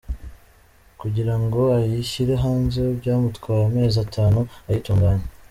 Kugira 0.99 1.33
ngo 1.43 1.61
ayishyire 1.77 2.33
hanze 2.43 2.81
byamutwaye 2.99 3.61
amezi 3.69 3.97
atanu 4.05 4.39
ayitunganya. 4.69 5.25